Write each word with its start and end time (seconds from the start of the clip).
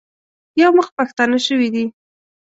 یو 0.61 0.69
مخ 0.77 0.87
پښتانه 0.97 1.37
شوي 1.47 1.69
دي. 1.73 1.85